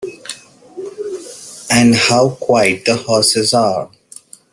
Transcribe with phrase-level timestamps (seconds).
[1.69, 3.91] And how quiet the horses are!